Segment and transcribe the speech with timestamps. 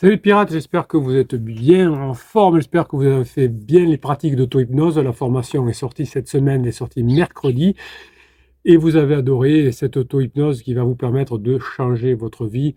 [0.00, 3.84] Salut pirates, j'espère que vous êtes bien en forme, j'espère que vous avez fait bien
[3.84, 4.96] les pratiques d'auto-hypnose.
[4.96, 7.74] La formation est sortie cette semaine, elle est sortie mercredi.
[8.64, 12.76] Et vous avez adoré cette auto-hypnose qui va vous permettre de changer votre vie,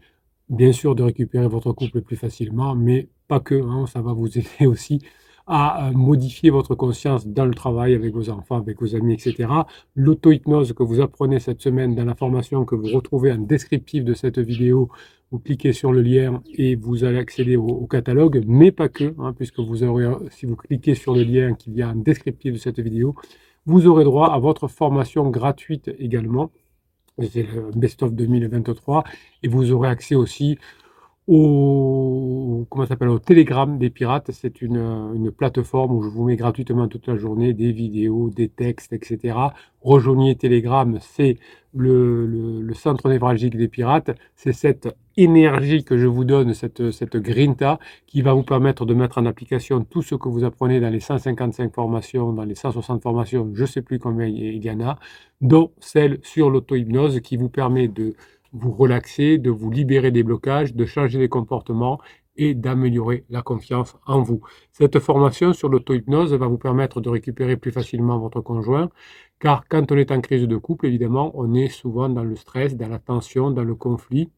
[0.50, 4.40] bien sûr de récupérer votre couple plus facilement, mais pas que, hein, ça va vous
[4.40, 5.00] aider aussi
[5.46, 9.48] à euh, modifier votre conscience dans le travail avec vos enfants, avec vos amis, etc.
[9.96, 14.16] L'auto-hypnose que vous apprenez cette semaine dans la formation que vous retrouvez en descriptif de
[14.16, 14.90] cette vidéo,
[15.32, 19.34] vous cliquez sur le lien et vous allez accéder au, catalogue, mais pas que, hein,
[19.34, 22.80] puisque vous aurez, si vous cliquez sur le lien qui vient en descriptif de cette
[22.80, 23.16] vidéo,
[23.66, 26.52] vous aurez droit à votre formation gratuite également.
[27.22, 29.04] C'est le Best of 2023
[29.44, 30.58] et vous aurez accès aussi
[31.32, 34.32] au, comment s'appelle, au Telegram des pirates.
[34.34, 34.76] C'est une,
[35.16, 39.38] une, plateforme où je vous mets gratuitement toute la journée des vidéos, des textes, etc.
[39.82, 41.38] Rejoignez Telegram, c'est
[41.74, 44.12] le, centre névralgique des pirates.
[44.36, 48.94] C'est cette énergie que je vous donne, cette, cette grinta, qui va vous permettre de
[48.94, 53.02] mettre en application tout ce que vous apprenez dans les 155 formations, dans les 160
[53.02, 55.00] formations, je ne sais plus combien il y en a,
[55.40, 58.16] dont celle sur l'auto-hypnose qui vous permet de
[58.54, 62.00] vous relaxer, de vous libérer des blocages, de changer les comportements
[62.36, 64.42] et d'améliorer la confiance en vous.
[64.72, 68.90] Cette formation sur l'auto-hypnose va vous permettre de récupérer plus facilement votre conjoint,
[69.40, 72.76] car quand on est en crise de couple, évidemment, on est souvent dans le stress,
[72.76, 74.30] dans la tension, dans le conflit,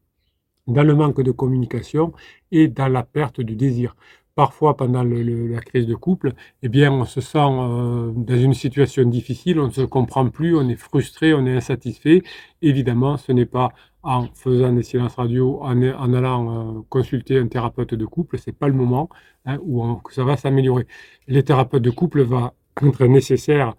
[0.67, 2.14] dans le manque de communication
[2.52, 3.95] et dans la perte du désir
[4.35, 9.03] parfois pendant la crise de couple, eh bien, on se sent euh, dans une situation
[9.03, 12.23] difficile, on ne se comprend plus, on est frustré, on est insatisfait.
[12.61, 15.81] Évidemment, ce n'est pas en faisant des silences radio, en,
[16.13, 19.09] allant euh, consulter un thérapeute de couple, c'est pas le moment
[19.45, 20.87] hein, où ça va s'améliorer.
[21.27, 23.75] Les thérapeutes de couple vont être nécessaires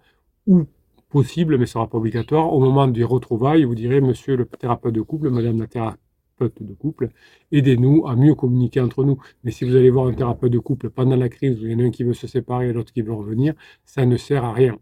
[0.47, 0.65] ou
[1.09, 2.51] possible, mais ce sera pas obligatoire.
[2.53, 6.04] Au moment des retrouvailles, vous direz, monsieur le thérapeute de couple, madame la thérapeute
[6.41, 7.09] de couple,
[7.51, 9.17] aidez-nous à mieux communiquer entre nous.
[9.43, 11.75] Mais si vous allez voir un thérapeute de couple pendant la crise, où il y
[11.75, 13.53] en a un qui veut se séparer et l'autre qui veut revenir,
[13.85, 14.77] ça ne sert à rien.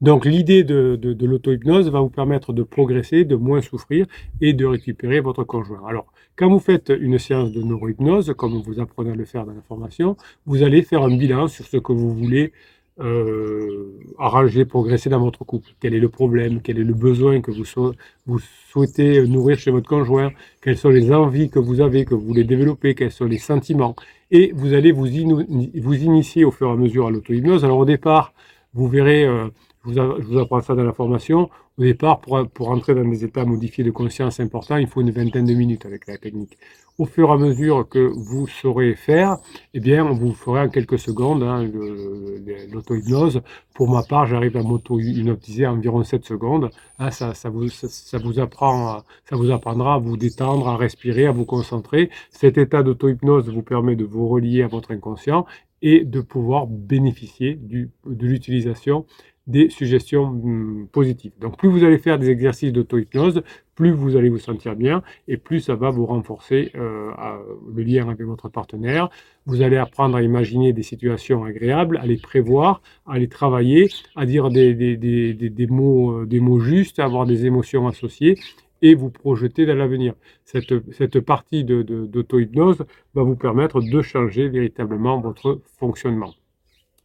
[0.00, 4.06] Donc l'idée de, de, l'auto-hypnose va vous permettre de progresser, de moins souffrir
[4.40, 5.82] et de récupérer votre conjoint.
[5.88, 6.06] Alors,
[6.36, 9.62] quand vous faites une séance de neurohypnose, comme vous apprenez à le faire dans la
[9.62, 10.16] formation,
[10.46, 12.52] vous allez faire un bilan sur ce que vous voulez
[13.00, 15.70] euh, arranger, progresser dans votre couple?
[15.80, 16.60] Quel est le problème?
[16.62, 18.38] Quel est le besoin que vous,
[18.70, 20.30] souhaitez nourrir chez votre conjoint?
[20.62, 22.94] Quelles sont les envies que vous avez, que vous voulez développer?
[22.94, 23.94] Quels sont les sentiments?
[24.30, 27.64] Et vous allez vous, vous initier au fur et à mesure à l'auto-hypnose.
[27.64, 28.32] Alors au départ,
[28.74, 29.48] vous verrez, euh,
[29.86, 33.84] je, vous apprends ça dans la formation, au départ, pour, entrer dans des états modifiés
[33.84, 36.58] de conscience importants, il faut une vingtaine de minutes avec la technique
[36.98, 39.38] au fur et à mesure que vous saurez faire,
[39.72, 41.64] eh bien, vous ferez en quelques secondes hein,
[42.72, 43.40] l'auto-hypnose.
[43.74, 46.70] Pour ma part, j'arrive à m'auto-hypnotiser environ 7 secondes.
[46.98, 49.04] Hein, ça, vous, apprendra
[49.94, 52.10] à vous détendre, à respirer, à vous concentrer.
[52.30, 55.46] Cet état d'auto-hypnose vous permet de vous relier à votre inconscient
[55.80, 59.06] et de pouvoir bénéficier de l'utilisation
[59.48, 61.32] des suggestions hum, positives.
[61.40, 63.42] Donc plus vous allez faire des exercices d'auto-hypnose,
[63.74, 67.10] plus vous allez vous sentir bien et plus ça va vous renforcer euh,
[67.74, 69.08] le lien avec votre partenaire.
[69.46, 74.26] Vous allez apprendre à imaginer des situations agréables, à les prévoir, à les travailler, à
[74.26, 78.36] dire des, mots, euh, des mots justes, à avoir des émotions associées
[78.82, 80.14] et vous projeter dans l'avenir.
[80.44, 82.84] Cette partie d'auto-hypnose
[83.14, 86.34] va vous permettre de changer véritablement votre fonctionnement.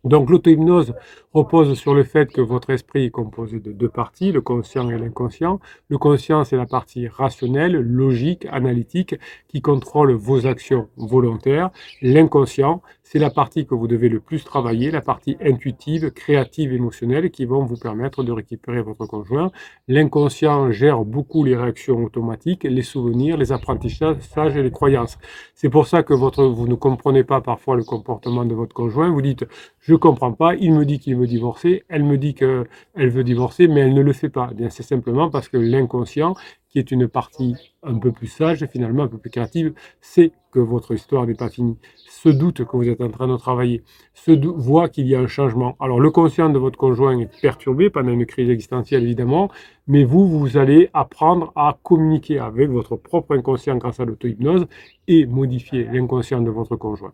[0.03, 0.93] Donc l'auto-hypnose
[1.33, 4.97] repose sur le fait que votre esprit est composé de deux parties, le conscient et
[4.97, 5.61] l'inconscient.
[5.87, 9.15] Le conscient, c'est la partie rationnelle, logique, analytique,
[9.47, 11.71] qui contrôle vos actions volontaires.
[12.01, 17.29] L'inconscient, c'est la partie que vous devez le plus travailler, la partie intuitive, créative, émotionnelle,
[17.31, 19.51] qui vont vous permettre de récupérer votre conjoint.
[19.87, 25.17] L'inconscient gère beaucoup les réactions automatiques, les souvenirs, les apprentissages et les croyances.
[25.53, 29.11] C'est pour ça que votre, vous ne comprenez pas parfois le comportement de votre conjoint.
[29.11, 29.45] Vous dites,
[29.79, 33.67] je comprends pas, il me dit qu'il veut divorcer, elle me dit qu'elle veut divorcer,
[33.67, 34.49] mais elle ne le fait pas.
[34.57, 36.35] Eh c'est simplement parce que l'inconscient,
[36.69, 40.59] qui est une partie un peu plus sage, finalement un peu plus créative, sait que
[40.59, 41.77] votre histoire n'est pas finie,
[42.23, 43.83] se doute que vous êtes en train de travailler,
[44.13, 45.75] se voit qu'il y a un changement.
[45.81, 49.49] Alors le conscient de votre conjoint est perturbé pendant une crise existentielle évidemment,
[49.87, 54.67] mais vous, vous allez apprendre à communiquer avec votre propre inconscient grâce à l'auto-hypnose
[55.09, 57.11] et modifier l'inconscient de votre conjoint.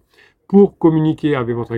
[0.49, 1.73] Pour communiquer avec votre,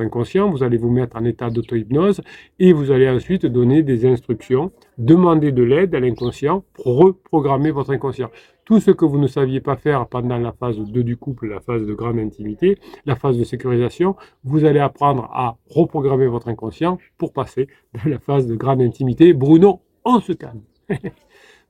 [0.00, 2.22] inconscient, vous allez vous mettre en état d'auto-hypnose
[2.58, 8.30] et vous allez ensuite donner des instructions, demander de l'aide à l'inconscient reprogrammer votre inconscient.
[8.64, 11.60] Tout ce que vous ne saviez pas faire pendant la phase 2 du couple, la
[11.60, 16.96] phase de grande intimité, la phase de sécurisation, vous allez apprendre à reprogrammer votre inconscient
[17.18, 19.34] pour passer dans la phase de grande intimité.
[19.34, 20.62] Bruno, on se calme.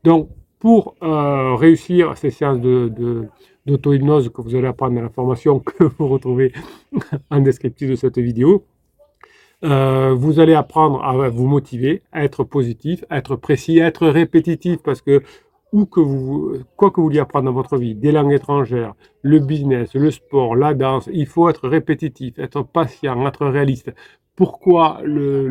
[0.05, 0.29] Donc,
[0.65, 6.09] pour euh, réussir ces séances d'auto-hypnose que vous allez apprendre dans la formation que vous
[6.09, 6.55] retrouvez
[7.31, 8.65] en descriptif de cette vidéo.
[9.63, 14.07] Euh, vous allez apprendre à vous motiver, à être positif, à être précis, à être
[14.07, 15.23] répétitif parce que
[15.75, 19.41] où que vous, quoi que vous vouliez apprendre dans votre vie, des langues étrangères, le
[19.41, 23.93] business, le sport, la danse, il faut être répétitif, être patient, être réaliste.
[24.35, 25.47] Pourquoi le,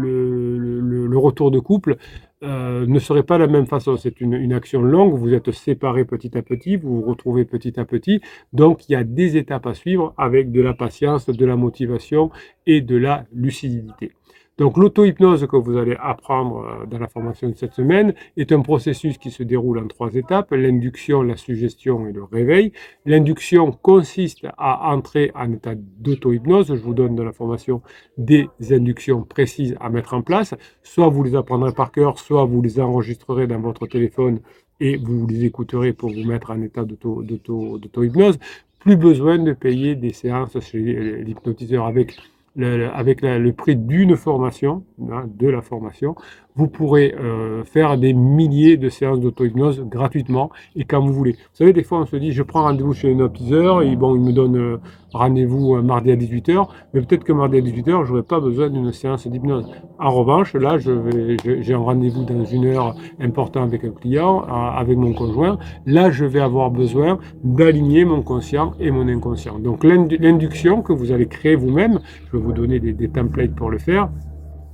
[1.13, 1.98] le, retour de couple
[2.44, 6.06] euh, ne serait pas la même façon C'est une, une, action longue, vous êtes séparés
[6.06, 8.21] petit à petit, vous vous retrouvez petit à petit,
[8.51, 12.31] donc il y a des étapes à suivre avec de la patience, de la motivation
[12.65, 14.12] et de la lucidité.
[14.60, 18.62] Donc l'auto-hypnose que vous allez apprendre euh, dans la formation de cette semaine est un
[18.62, 22.72] processus qui se déroule en trois étapes, l'induction, la suggestion et le réveil.
[23.06, 26.68] L'induction consiste à entrer en état d'auto-hypnose.
[26.76, 27.82] Je vous donne dans la formation
[28.18, 30.54] des inductions précises à mettre en place.
[30.84, 34.40] Soit vous les apprendrez par cœur, soit vous les enregistrerez dans votre téléphone
[34.80, 38.38] et vous les écouterez pour vous mettre en état d'auto-hypnose.
[38.80, 40.80] Plus besoin de payer des séances chez
[41.24, 42.18] l'hypnotiseur avec
[42.56, 46.16] avec le prix d'une formation, hein, de la formation,
[46.56, 51.34] vous pourrez euh, faire des milliers de séances d'auto-hypnose gratuitement et quand vous voulez.
[51.34, 54.16] Vous savez, des fois, on se dit, je prends rendez-vous chez un hypnotiseur et bon,
[54.16, 54.78] il me donne euh,
[55.14, 58.70] rendez-vous euh, mardi à 18h, mais peut-être que mardi à 18h, je n'aurai pas besoin
[58.70, 59.70] d'une séance d'hypnose.
[60.00, 65.14] En revanche, là, j'ai un rendez-vous dans une heure important avec un client, avec mon
[65.14, 65.58] conjoint.
[65.86, 69.60] Là, je vais avoir besoin d'aligner mon conscient et mon inconscient.
[69.60, 73.78] Donc, l'induction que vous allez créer vous-même, je vais vous donner des templates pour le
[73.78, 74.10] faire,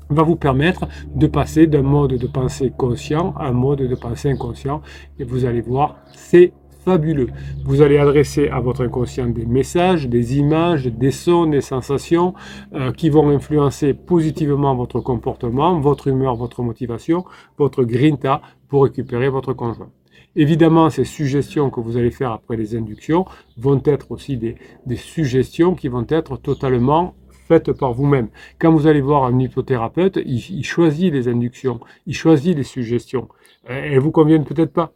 [0.09, 4.31] va vous permettre de passer d'un mode de pensée conscient à un mode de pensée
[4.31, 4.81] inconscient.
[5.19, 6.53] Et vous allez voir, c'est
[6.85, 7.27] fabuleux.
[7.65, 12.33] Vous allez adresser à votre inconscient des messages, des images, des sons, des sensations
[12.73, 17.25] euh, qui vont influencer positivement votre comportement, votre humeur, votre motivation,
[17.57, 19.89] votre grinta pour récupérer votre conjoint.
[20.35, 23.25] Évidemment, ces suggestions que vous allez faire après les inductions
[23.57, 27.15] vont être aussi des, des suggestions qui vont être totalement
[27.49, 28.29] faites par vous-même.
[28.59, 33.27] Quand vous allez voir un hypnothérapeute, il, choisit les inductions, il choisit les suggestions.
[33.69, 34.93] Euh, elles vous conviennent peut-être pas.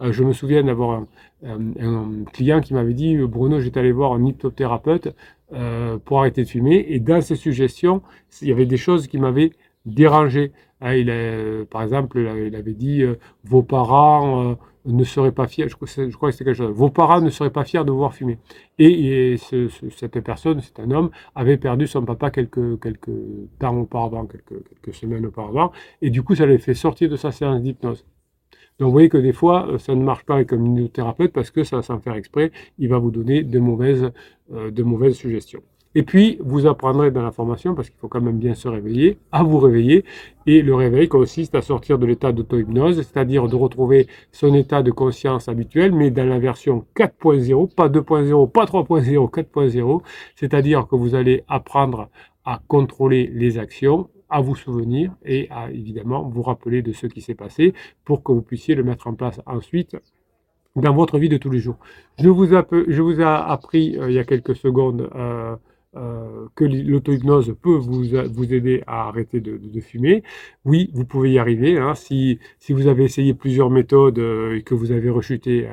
[0.00, 1.02] Euh, je me souviens d'avoir
[1.44, 5.14] un, client qui m'avait dit Bruno, j'étais allé voir un hypnothérapeute
[5.52, 8.02] euh, pour arrêter de fumer, et dans ses suggestions,
[8.40, 9.52] il y avait des choses qui m'avaient
[9.84, 10.52] dérangé.
[10.80, 13.04] Hein, il par exemple, il avait dit
[13.44, 14.56] vos parents
[14.86, 17.64] ne seraient pas fiers, je, crois, que c'était quelque chose, vos parents ne seraient pas
[17.64, 18.38] fiers de vous voir fumer.
[18.78, 23.10] Et, cette personne, c'est un homme, avait perdu son papa quelques, quelques
[23.58, 27.60] temps auparavant, quelques, semaines auparavant, et du coup, ça l'avait fait sortir de sa séance
[27.60, 28.04] d'hypnose.
[28.78, 31.50] Donc vous voyez que des fois, euh, ça ne marche pas avec un hypnothérapeute parce
[31.50, 34.12] que ça, sans faire exprès, il va vous donner de mauvaises,
[34.52, 35.62] euh, de mauvaises suggestions.
[35.98, 39.16] Et puis, vous apprendrez dans la formation, parce qu'il faut quand même bien se réveiller,
[39.32, 40.04] à vous réveiller.
[40.44, 44.90] Et le réveil consiste à sortir de l'état d'auto-hypnose, c'est-à-dire de retrouver son état de
[44.90, 50.02] conscience habituel, mais dans la version 4.0, pas 2.0, pas 3.0, 4.0.
[50.34, 52.10] C'est-à-dire que vous allez apprendre
[52.44, 57.22] à contrôler les actions, à vous souvenir et à évidemment vous rappeler de ce qui
[57.22, 57.72] s'est passé
[58.04, 59.96] pour que vous puissiez le mettre en place ensuite
[60.74, 61.78] dans votre vie de tous les jours.
[62.18, 65.56] Je vous, je vous ai appris euh, il y a quelques secondes euh,
[65.96, 70.22] euh, que l'auto-hypnose peut vous, vous aider à arrêter de, fumer.
[70.64, 71.78] Oui, vous pouvez y arriver.
[71.78, 71.94] Hein.
[71.94, 75.70] Si, si vous avez essayé plusieurs méthodes euh, et que vous avez rechuté euh,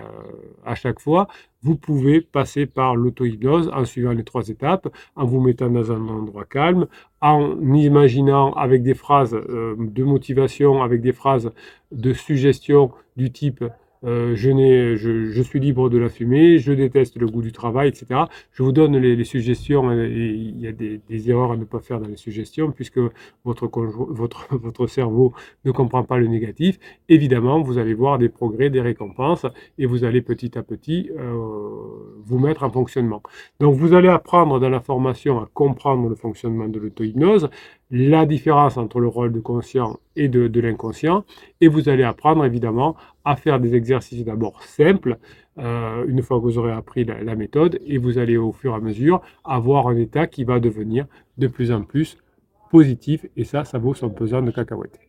[0.65, 1.27] à chaque fois,
[1.61, 6.07] vous pouvez passer par l'auto-hypnose en suivant les trois étapes, en vous mettant dans un
[6.07, 6.88] endroit calme,
[7.21, 11.51] en imaginant avec des phrases de motivation, avec des phrases
[11.91, 13.63] de suggestion du type
[14.03, 18.22] euh, je, suis libre de la fumer, je déteste le goût du travail, etc.
[18.51, 21.79] Je vous donne les, suggestions, hein, et il y a des, erreurs à ne pas
[21.79, 23.00] faire dans les suggestions, puisque
[23.45, 25.33] votre cerveau
[25.65, 26.79] ne comprend pas le négatif.
[27.10, 29.45] Évidemment, vous allez voir des progrès, des récompenses,
[29.77, 31.33] et vous allez petit à petit euh,
[32.25, 33.22] vous mettre en fonctionnement.
[33.60, 37.50] Donc vous allez apprendre dans la formation à comprendre le fonctionnement de l'auto-hypnose,
[37.95, 41.25] la différence entre le rôle de conscient et de, l'inconscient,
[41.62, 45.19] et vous allez apprendre évidemment à faire des exercices d'abord simples,
[45.59, 48.77] euh, une fois que vous aurez appris la, méthode, et vous allez au fur et
[48.77, 51.05] à mesure avoir un état qui va devenir
[51.38, 52.17] de plus en plus
[52.71, 55.00] positif, et ça, ça vaut son pesant de cacahuètes.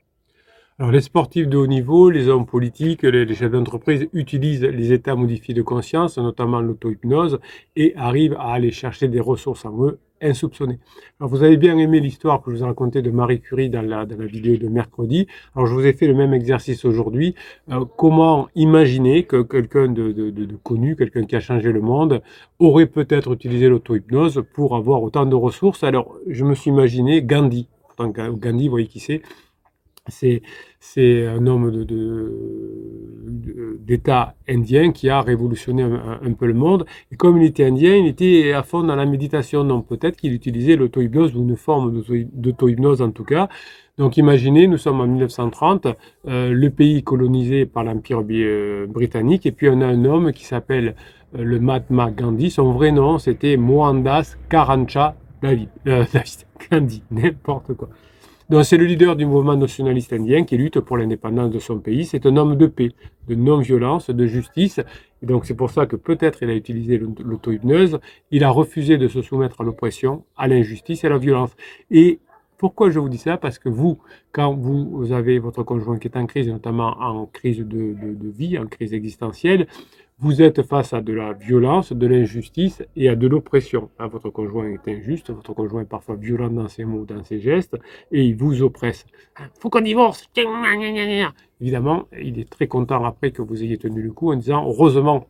[0.78, 4.92] Alors, les sportifs de haut niveau, les hommes politiques, les, les chefs d'entreprise utilisent les
[4.92, 7.38] états modifiés de conscience, notamment l'auto-hypnose,
[7.76, 10.78] et arrivent à aller chercher des ressources en eux insoupçonné.
[11.20, 14.06] Vous avez bien aimé l'histoire que je vous ai racontée de Marie Curie dans la,
[14.06, 15.26] dans vidéo de mercredi.
[15.56, 17.34] Je vous ai fait le même exercice aujourd'hui.
[17.70, 22.22] Euh, comment imaginer que quelqu'un de, connu, quelqu'un qui a changé le monde,
[22.58, 25.84] aurait peut-être utilisé l'auto-hypnose pour avoir autant de ressources?
[25.84, 27.68] Alors je me suis imaginé Gandhi.
[27.98, 29.22] Gandhi, vous voyez qui c'est?
[30.08, 30.42] C'est
[31.26, 31.84] un homme
[33.78, 36.84] d'État indien qui a révolutionné un, peu le monde.
[37.10, 39.64] Et comme il était indien, il était à fond dans la méditation.
[39.64, 43.48] Donc peut-être qu'il utilisait l'auto-hypnose ou une forme d'auto-hypnose en tout cas.
[43.96, 45.86] Donc imaginez, nous sommes en 1930,
[46.26, 50.44] euh, le pays colonisé par l'Empire euh, britannique, et puis on a un homme qui
[50.44, 50.96] s'appelle
[51.36, 52.50] euh, le Mahatma Gandhi.
[52.50, 55.68] Son vrai nom, c'était Mohandas Karancha David,
[56.70, 57.88] Gandhi, n'importe quoi.
[58.50, 62.04] Donc c'est le leader du mouvement nationaliste indien qui lutte pour l'indépendance de son pays.
[62.04, 62.90] C'est un homme de paix,
[63.26, 64.80] de non-violence, de justice.
[65.22, 68.00] Et donc c'est pour ça que peut-être il a utilisé l'auto-hypnose.
[68.30, 71.56] Il a refusé de se soumettre à l'oppression, à l'injustice et à la violence.
[71.90, 72.20] Et
[72.58, 73.36] pourquoi je vous dis ça?
[73.38, 73.98] Parce que vous,
[74.30, 78.58] quand vous avez votre conjoint qui est en crise, notamment en crise de, de vie,
[78.58, 79.66] en crise existentielle,
[80.18, 83.90] vous êtes face à de la violence, de l'injustice et à de l'oppression.
[83.98, 87.40] Ah, votre conjoint est injuste, votre conjoint est parfois violent dans ses mots, dans ses
[87.40, 87.76] gestes,
[88.12, 89.06] et il vous oppresse.
[89.60, 90.28] Faut qu'on divorce
[91.60, 95.26] Évidemment, il est très content après que vous ayez tenu le coup en disant heureusement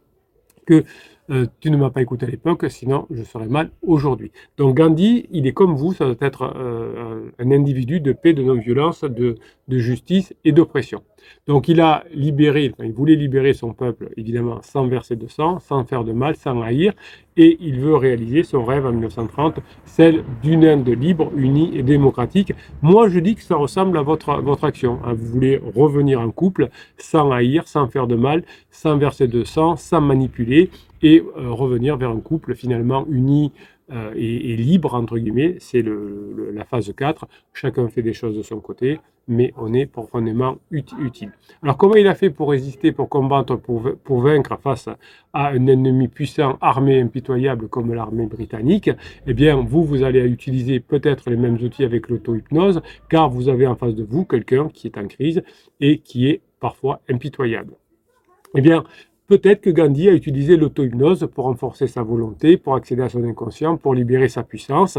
[0.66, 0.84] que
[1.30, 4.30] euh, tu ne m'as pas écouté à l'époque, sinon je serais mal aujourd'hui.
[4.58, 8.42] Donc Gandhi, il est comme vous, ça doit être euh, un individu de paix, de
[8.42, 9.36] non-violence, de,
[9.68, 11.02] justice et d'oppression.
[11.46, 15.84] Donc il a libéré, il voulait libérer son peuple, évidemment, sans verser de sang, sans
[15.84, 16.92] faire de mal, sans haïr,
[17.36, 22.52] et il veut réaliser son rêve en 1930, celle d'une Inde libre, unie et démocratique.
[22.80, 25.00] Moi, je dis que ça ressemble à votre, votre action.
[25.04, 25.14] Hein.
[25.14, 29.76] Vous voulez revenir en couple, sans haïr, sans faire de mal, sans verser de sang,
[29.76, 30.70] sans manipuler,
[31.02, 33.52] et euh, revenir vers un couple finalement uni
[33.92, 35.56] euh, et, libre, entre guillemets.
[35.58, 37.26] C'est la phase 4.
[37.52, 38.98] Chacun fait des choses de son côté,
[39.28, 41.32] mais on est profondément utile.
[41.62, 44.88] Alors comment il a fait pour résister, pour combattre, pour, pour vaincre face
[45.32, 48.90] à un ennemi puissant, armé, impitoyable comme l'armée britannique?
[49.26, 53.66] Eh bien, vous, vous allez utiliser peut-être les mêmes outils avec l'auto-hypnose, car vous avez
[53.66, 55.42] en face de vous quelqu'un qui est en crise
[55.80, 57.74] et qui est parfois impitoyable.
[58.56, 58.84] Eh bien,
[59.26, 63.78] Peut-être que Gandhi a utilisé l'auto-hypnose pour renforcer sa volonté, pour accéder à son inconscient,
[63.78, 64.98] pour libérer sa puissance.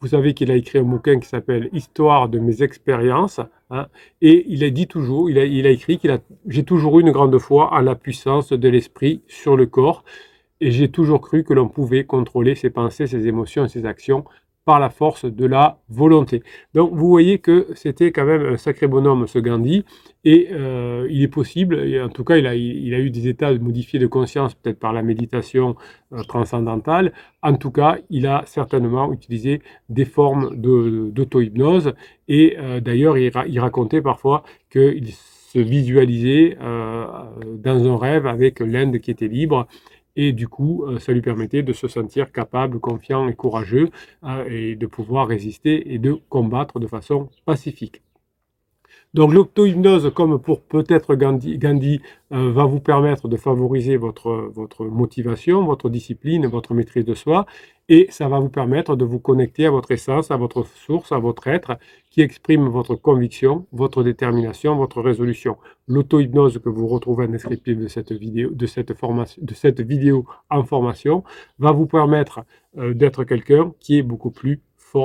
[0.00, 3.40] Vous savez qu'il a écrit un bouquin qui s'appelle Histoire de mes expériences.
[3.70, 3.86] Hein,
[4.22, 7.02] et il a dit toujours, il a, il a écrit qu'il a, j'ai toujours eu
[7.02, 10.04] une grande foi en la puissance de l'esprit sur le corps.
[10.62, 14.24] Et j'ai toujours cru que l'on pouvait contrôler ses pensées, ses émotions et ses actions
[14.66, 16.42] par la force de la volonté.
[16.74, 19.84] Donc vous voyez que c'était quand même un sacré bonhomme ce Gandhi
[20.24, 24.08] et euh, il est possible, en tout cas il a, eu des états modifiés de
[24.08, 25.76] conscience peut-être par la méditation
[26.12, 31.94] euh, transcendantale, en tout cas il a certainement utilisé des formes d'auto-hypnose
[32.26, 38.98] et euh, d'ailleurs il, il, racontait parfois qu'il se visualisait dans un rêve avec l'Inde
[38.98, 39.68] qui était libre
[40.16, 43.90] et du coup, euh, ça lui permettait de se sentir capable, confiant et courageux
[44.24, 48.02] euh, et de pouvoir résister et de combattre de façon pacifique.
[49.16, 52.02] Donc l'auto-hypnose, comme pour peut-être Gandhi,
[52.34, 57.46] euh, va vous permettre de favoriser votre, votre motivation, votre discipline, votre maîtrise de soi,
[57.88, 61.18] et ça va vous permettre de vous connecter à votre essence, à votre source, à
[61.18, 61.78] votre être,
[62.10, 65.56] qui exprime votre conviction, votre détermination, votre résolution.
[65.88, 70.26] L'auto-hypnose que vous retrouvez en descriptif de cette vidéo, de cette formation, de cette vidéo
[70.50, 71.24] en formation,
[71.58, 72.40] va vous permettre
[72.76, 74.60] euh, d'être quelqu'un qui est beaucoup plus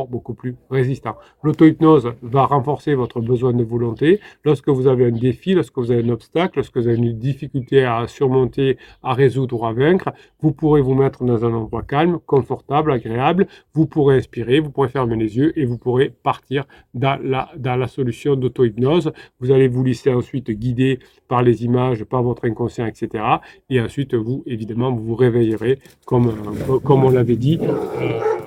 [0.10, 1.16] beaucoup plus résistant.
[1.44, 4.20] L'auto-hypnose va renforcer votre besoin de volonté.
[4.44, 7.84] Lorsque vous avez un défi, lorsque vous avez un obstacle, lorsque vous avez une difficulté
[7.84, 12.20] à surmonter, à résoudre ou à vaincre, vous pourrez vous mettre dans un endroit calme,
[12.26, 13.48] confortable, agréable.
[13.74, 18.36] Vous pourrez inspirer, vous pourrez fermer les yeux et vous pourrez partir dans la, solution
[18.36, 19.12] d'auto-hypnose.
[19.40, 23.24] Vous allez vous laisser ensuite guider par les images, par votre inconscient, etc.
[23.70, 27.60] Et ensuite, vous, évidemment, vous vous réveillerez, comme, euh, comme on l'avait dit.
[27.62, 28.41] Euh,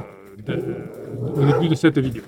[0.48, 2.22] au début de cette vidéo.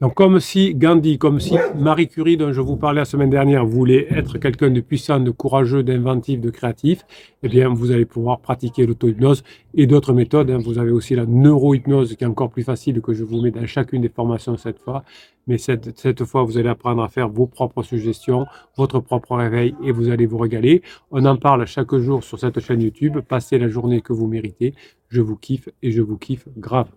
[0.00, 3.64] Donc comme si Gandhi, comme si Marie Curie dont je vous parlais la semaine dernière
[3.64, 7.06] voulait être quelqu'un de puissant, de courageux, d'inventif, de créatif,
[7.44, 10.50] eh bien vous allez pouvoir pratiquer l'auto-hypnose et d'autres méthodes.
[10.50, 10.58] Hein.
[10.58, 13.64] Vous avez aussi la neuro-hypnose qui est encore plus facile que je vous mets dans
[13.66, 15.04] chacune des formations cette fois.
[15.46, 18.46] Mais cette, cette fois, vous allez apprendre à faire vos propres suggestions,
[18.76, 20.82] votre propre réveil et vous allez vous régaler.
[21.12, 23.20] On en parle chaque jour sur cette chaîne YouTube.
[23.20, 24.74] Passez la journée que vous méritez.
[25.08, 26.88] Je vous kiffe et je vous kiffe grave.